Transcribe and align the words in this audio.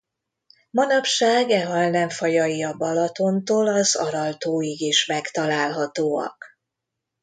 Manapság 0.71 1.49
e 1.49 1.65
halnem 1.65 2.09
fajai 2.09 2.63
a 2.63 2.73
Balatontól 2.77 3.67
az 3.67 3.95
Aral-tóig 3.95 4.81
is 4.81 5.05
megtalálhatóak. 5.05 6.45